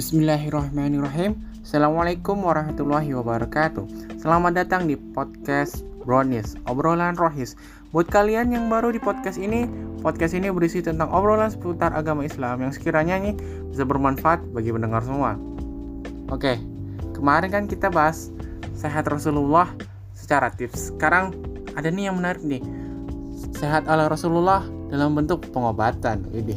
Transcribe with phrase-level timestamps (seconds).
[0.00, 1.36] Bismillahirrahmanirrahim.
[1.60, 3.84] Assalamualaikum warahmatullahi wabarakatuh.
[4.16, 7.52] Selamat datang di podcast Brownies Obrolan Rohis.
[7.92, 9.68] Buat kalian yang baru di podcast ini
[10.00, 13.36] Podcast ini berisi tentang obrolan seputar agama Islam Yang sekiranya ini
[13.68, 15.36] bisa bermanfaat bagi pendengar semua.
[16.32, 16.56] Oke,
[17.12, 18.32] kemarin kan kita bahas
[18.72, 19.68] Sehat Rasulullah
[20.16, 20.96] secara tips.
[20.96, 21.36] Sekarang
[21.76, 22.64] ada nih yang menarik nih.
[23.52, 26.24] Sehat ala Rasulullah dalam bentuk pengobatan.
[26.32, 26.56] Widih,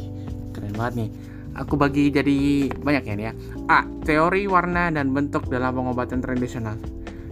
[0.56, 1.10] keren banget nih
[1.56, 3.32] aku bagi jadi banyak ya nih ya.
[3.70, 3.80] A.
[4.04, 6.76] Teori warna dan bentuk dalam pengobatan tradisional.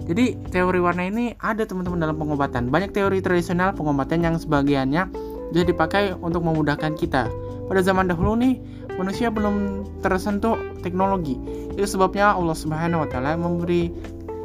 [0.03, 2.71] Jadi teori warna ini ada teman-teman dalam pengobatan.
[2.75, 5.07] Banyak teori tradisional pengobatan yang sebagiannya
[5.55, 7.31] bisa dipakai untuk memudahkan kita.
[7.71, 8.59] Pada zaman dahulu nih,
[8.99, 11.39] manusia belum tersentuh teknologi.
[11.79, 13.95] Itu sebabnya Allah Subhanahu wa taala memberi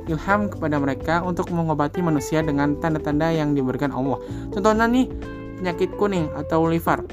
[0.08, 4.22] ilham kepada mereka untuk mengobati manusia dengan tanda-tanda yang diberikan Allah.
[4.56, 5.12] Contohnya nih,
[5.60, 7.04] penyakit kuning atau liver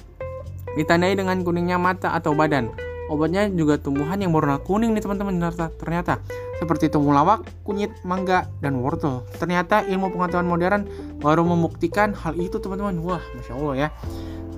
[0.75, 2.71] ditandai dengan kuningnya mata atau badan.
[3.13, 5.37] Obatnya juga tumbuhan yang berwarna kuning nih teman-teman
[5.77, 6.25] ternyata
[6.57, 9.29] seperti temulawak, kunyit, mangga, dan wortel.
[9.37, 10.89] Ternyata ilmu pengetahuan modern
[11.21, 12.97] baru membuktikan hal itu teman-teman.
[13.05, 13.89] Wah, masya Allah ya.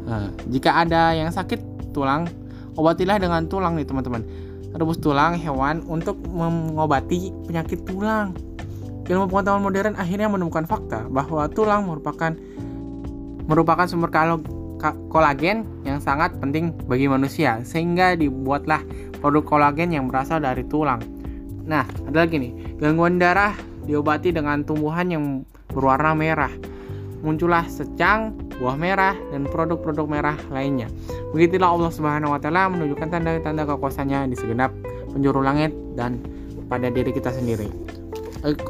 [0.06, 2.30] Nah, jika ada yang sakit tulang,
[2.78, 4.22] obatilah dengan tulang nih teman-teman.
[4.76, 8.36] Rebus tulang hewan untuk mengobati penyakit tulang.
[9.10, 12.34] Ilmu pengetahuan modern akhirnya menemukan fakta bahwa tulang merupakan
[13.46, 14.42] merupakan sumber kalori
[15.08, 18.84] kolagen yang sangat penting bagi manusia sehingga dibuatlah
[19.18, 21.00] produk kolagen yang berasal dari tulang.
[21.66, 23.56] Nah, ada lagi nih, gangguan darah
[23.88, 25.24] diobati dengan tumbuhan yang
[25.72, 26.52] berwarna merah.
[27.26, 30.86] Muncullah secang, buah merah, dan produk-produk merah lainnya.
[31.34, 34.70] Begitulah Allah Subhanahu wa taala menunjukkan tanda-tanda kekuasaannya di segenap
[35.10, 36.22] penjuru langit dan
[36.70, 37.66] pada diri kita sendiri.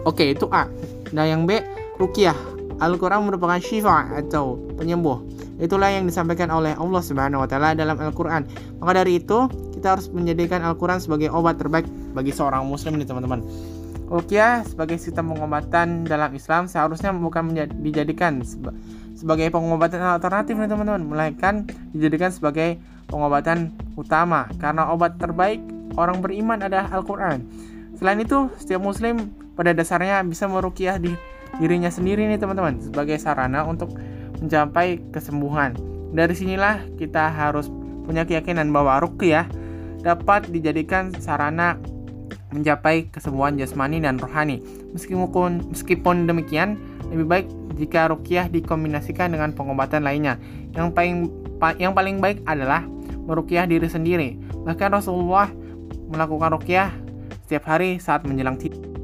[0.08, 0.70] Oke, itu A.
[1.12, 1.60] Nah, yang B,
[2.00, 2.36] rukiah.
[2.76, 5.20] Al-Quran merupakan syifa atau penyembuh
[5.56, 8.44] Itulah yang disampaikan oleh Allah Subhanahu wa taala dalam Al-Qur'an.
[8.80, 13.40] Maka dari itu, kita harus menjadikan Al-Qur'an sebagai obat terbaik bagi seorang muslim nih, teman-teman.
[14.06, 17.50] Rukyah sebagai sistem pengobatan dalam Islam seharusnya bukan
[17.82, 18.38] dijadikan
[19.18, 22.78] sebagai pengobatan alternatif nih teman-teman, melainkan dijadikan sebagai
[23.10, 25.58] pengobatan utama karena obat terbaik
[25.98, 27.42] orang beriman adalah Al-Qur'an.
[27.98, 31.10] Selain itu, setiap muslim pada dasarnya bisa merukyah di
[31.56, 33.96] dirinya sendiri nih teman-teman sebagai sarana untuk
[34.40, 35.76] mencapai kesembuhan.
[36.16, 37.68] Dari sinilah kita harus
[38.06, 39.48] punya keyakinan bahwa ruqyah
[40.00, 41.76] dapat dijadikan sarana
[42.54, 44.62] mencapai kesembuhan jasmani dan rohani.
[44.94, 46.78] Meskipun meskipun demikian,
[47.10, 47.46] lebih baik
[47.76, 50.38] jika ruqyah dikombinasikan dengan pengobatan lainnya.
[50.72, 51.14] Yang paling
[51.76, 52.86] yang paling baik adalah
[53.26, 54.38] meruqyah diri sendiri.
[54.64, 55.50] Bahkan Rasulullah
[56.08, 56.94] melakukan ruqyah
[57.46, 58.56] setiap hari saat menjelang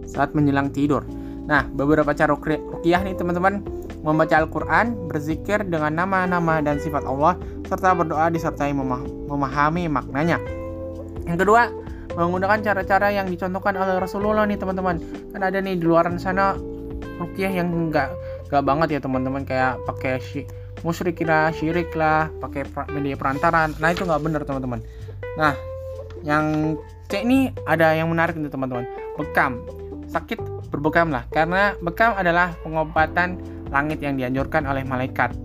[0.07, 1.03] saat menjelang tidur.
[1.43, 3.67] Nah, beberapa cara ruqyah nih teman-teman
[4.03, 10.39] membaca Al-Quran, berzikir dengan nama-nama dan sifat Allah, serta berdoa disertai memahami maknanya.
[11.27, 11.71] Yang kedua,
[12.15, 15.01] menggunakan cara-cara yang dicontohkan oleh Rasulullah nih teman-teman.
[15.33, 16.55] Kan ada nih di luar sana
[17.19, 18.11] rukyah yang enggak
[18.53, 20.45] enggak banget ya teman-teman kayak pakai syi,
[20.85, 23.65] musyrik lah, syirik lah, pakai media perantara.
[23.81, 24.85] Nah itu nggak benar teman-teman.
[25.41, 25.57] Nah,
[26.21, 26.77] yang
[27.09, 28.85] C ini ada yang menarik nih teman-teman.
[29.17, 29.65] Bekam.
[30.13, 30.37] Sakit
[30.73, 33.37] berbekam lah karena bekam adalah pengobatan
[33.69, 35.37] langit yang dianjurkan oleh malaikat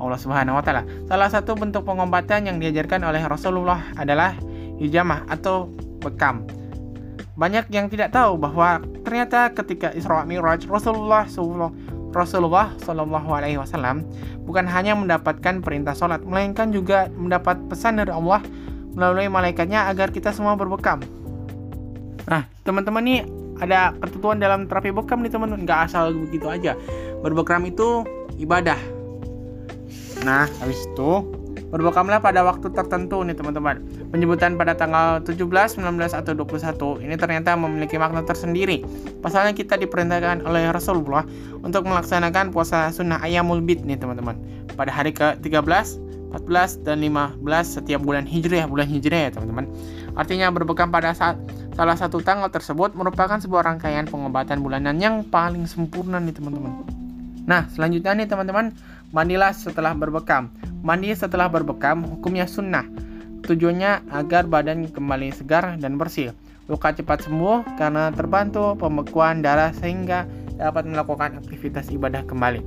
[0.00, 0.82] Allah Subhanahu wa taala.
[1.06, 4.34] Salah satu bentuk pengobatan yang diajarkan oleh Rasulullah adalah
[4.80, 5.70] hijamah atau
[6.02, 6.44] bekam.
[7.34, 11.26] Banyak yang tidak tahu bahwa ternyata ketika Isra Mi'raj Rasulullah
[12.14, 14.06] Rasulullah Shallallahu alaihi wasallam
[14.46, 18.38] bukan hanya mendapatkan perintah sholat, melainkan juga mendapat pesan dari Allah
[18.94, 21.02] melalui malaikatnya agar kita semua berbekam.
[22.30, 23.20] Nah, teman-teman nih
[23.62, 26.74] ada ketentuan dalam terapi bekam nih teman-teman, nggak asal begitu aja
[27.24, 28.04] berbekam itu
[28.36, 28.76] ibadah.
[30.28, 31.24] Nah, habis itu
[31.72, 33.82] berbekamlah pada waktu tertentu nih teman-teman.
[34.12, 38.84] Penyebutan pada tanggal 17, 19, atau 21 ini ternyata memiliki makna tersendiri.
[39.24, 41.26] Pasalnya kita diperintahkan oleh Rasulullah
[41.64, 44.38] untuk melaksanakan puasa sunnah ayamul bid nih teman-teman.
[44.78, 45.98] Pada hari ke-13,
[46.30, 49.66] 14, dan 15 setiap bulan hijriah, bulan hijriah ya teman-teman.
[50.14, 51.34] Artinya berbekam pada saat
[51.74, 56.86] salah satu tanggal tersebut merupakan sebuah rangkaian pengobatan bulanan yang paling sempurna nih teman-teman.
[57.44, 58.72] Nah, selanjutnya nih teman-teman,
[59.12, 60.48] mandilah setelah berbekam.
[60.80, 62.84] Mandi setelah berbekam hukumnya sunnah.
[63.44, 66.32] Tujuannya agar badan kembali segar dan bersih.
[66.64, 70.24] Luka cepat sembuh karena terbantu pembekuan darah sehingga
[70.56, 72.64] dapat melakukan aktivitas ibadah kembali.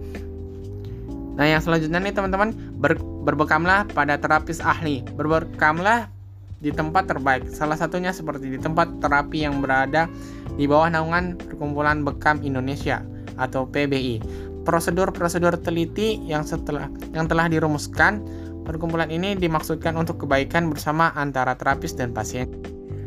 [1.37, 5.05] Nah, yang selanjutnya nih teman-teman, ber, berbekamlah pada terapis ahli.
[5.13, 6.09] Berbekamlah
[6.57, 7.49] di tempat terbaik.
[7.53, 10.09] Salah satunya seperti di tempat terapi yang berada
[10.57, 13.05] di bawah naungan Perkumpulan Bekam Indonesia
[13.37, 18.19] atau PBI prosedur-prosedur teliti yang setelah yang telah dirumuskan
[18.67, 22.51] perkumpulan ini dimaksudkan untuk kebaikan bersama antara terapis dan pasien.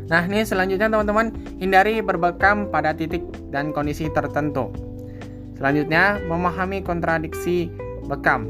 [0.09, 1.31] Nah, ini selanjutnya teman-teman,
[1.61, 3.21] hindari berbekam pada titik
[3.53, 4.73] dan kondisi tertentu.
[5.55, 7.69] Selanjutnya, memahami kontradiksi
[8.09, 8.49] bekam.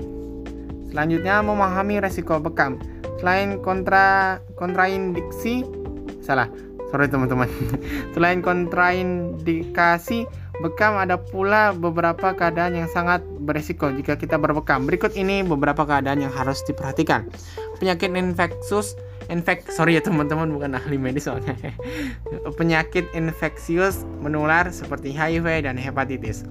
[0.89, 2.79] Selanjutnya, memahami resiko bekam.
[3.21, 5.61] Selain kontra kontraindiksi
[6.25, 6.49] salah.
[6.89, 7.47] Sorry teman-teman.
[8.17, 10.25] Selain kontraindikasi
[10.59, 14.89] bekam ada pula beberapa keadaan yang sangat beresiko jika kita berbekam.
[14.89, 17.29] Berikut ini beberapa keadaan yang harus diperhatikan.
[17.79, 18.97] Penyakit infeksius
[19.31, 21.55] infek sorry ya teman-teman bukan ahli medis soalnya
[22.59, 26.43] penyakit infeksius menular seperti HIV dan hepatitis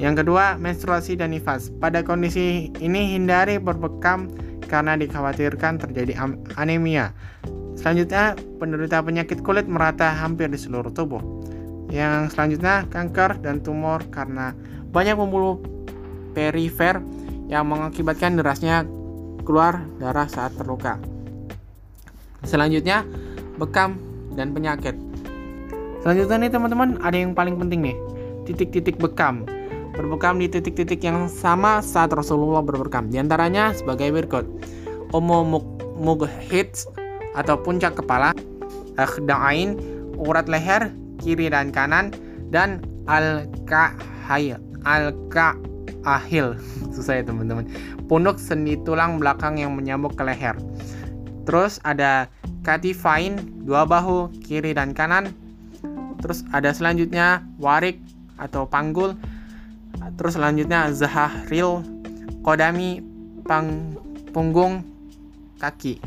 [0.00, 4.32] yang kedua menstruasi dan nifas pada kondisi ini hindari berbekam
[4.70, 6.14] karena dikhawatirkan terjadi
[6.54, 7.10] anemia
[7.74, 11.20] selanjutnya penderita penyakit kulit merata hampir di seluruh tubuh
[11.90, 14.54] yang selanjutnya kanker dan tumor karena
[14.94, 15.58] banyak pembuluh
[16.38, 17.02] perifer
[17.50, 18.86] yang mengakibatkan derasnya
[19.42, 21.02] keluar darah saat terluka
[22.48, 23.04] Selanjutnya,
[23.60, 24.00] bekam
[24.32, 24.96] dan penyakit.
[26.00, 27.96] Selanjutnya nih teman-teman, ada yang paling penting nih.
[28.48, 29.44] Titik-titik bekam.
[30.00, 33.12] Berbekam di titik-titik yang sama saat Rasulullah berbekam.
[33.12, 34.48] Di antaranya sebagai berikut.
[35.12, 35.44] Omo
[36.00, 36.88] mughits
[37.36, 38.32] atau puncak kepala,
[38.96, 39.76] akhda'ain,
[40.16, 40.88] urat leher
[41.20, 42.16] kiri dan kanan
[42.48, 42.80] dan
[43.12, 44.56] al-ka'hayl.
[44.88, 46.56] Al-ka'ahil.
[46.96, 47.68] Susah ya teman-teman.
[48.08, 50.56] Punuk sendi tulang belakang yang menyambung ke leher.
[51.44, 52.24] Terus ada
[52.64, 53.36] Katifine
[53.68, 55.28] dua bahu kiri dan kanan.
[56.24, 58.00] Terus ada selanjutnya warik
[58.40, 59.12] atau panggul.
[60.16, 61.84] Terus selanjutnya zahril
[62.40, 63.04] kodami
[63.44, 63.96] pang
[64.32, 64.84] punggung
[65.60, 66.00] kaki.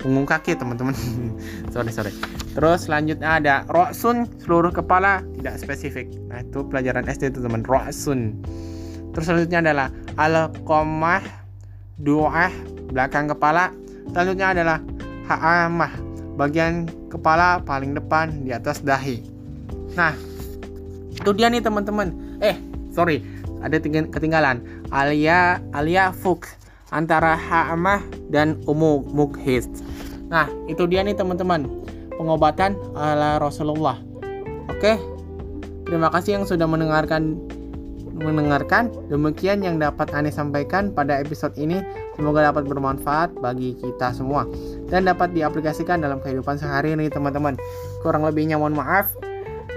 [0.00, 0.94] Punggung kaki teman-teman.
[1.74, 2.12] sorry sorry.
[2.54, 6.06] Terus selanjutnya ada roksun seluruh kepala tidak spesifik.
[6.30, 8.38] Nah itu pelajaran SD itu teman roksun.
[9.10, 9.88] Terus selanjutnya adalah
[10.18, 11.22] al-qamah
[11.98, 12.54] du'ah
[12.90, 13.74] belakang kepala
[14.10, 14.78] Selanjutnya adalah
[15.30, 15.92] ha'amah,
[16.34, 19.22] bagian kepala paling depan di atas dahi.
[19.94, 20.14] Nah,
[21.14, 22.10] itu dia nih teman-teman.
[22.42, 22.58] Eh,
[22.90, 23.22] sorry,
[23.60, 24.64] ada ketinggalan.
[24.92, 26.48] Alia alia fuk
[26.90, 29.70] antara ha'amah dan umu mughis.
[30.30, 31.66] Nah, itu dia nih teman-teman.
[32.14, 33.98] Pengobatan ala Rasulullah.
[34.70, 34.98] Oke.
[35.88, 37.34] Terima kasih yang sudah mendengarkan
[38.20, 38.92] mendengarkan.
[39.08, 41.80] Demikian yang dapat Ane sampaikan pada episode ini.
[42.14, 44.44] Semoga dapat bermanfaat bagi kita semua
[44.92, 47.56] dan dapat diaplikasikan dalam kehidupan sehari-hari teman-teman.
[48.04, 49.08] Kurang lebihnya mohon maaf.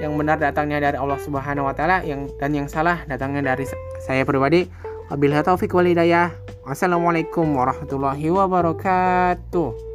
[0.01, 3.69] Yang benar datangnya dari Allah Subhanahu wa taala yang dan yang salah datangnya dari
[4.01, 4.66] saya pribadi.
[5.13, 6.34] Wabillahi taufik walhidayah.
[6.66, 9.93] Wassalamualaikum warahmatullahi wabarakatuh.